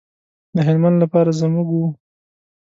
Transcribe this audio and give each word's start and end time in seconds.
د 0.55 0.57
هلمند 0.67 0.97
لپاره 1.03 1.37
زموږ 1.41 1.67
و. 1.79 1.81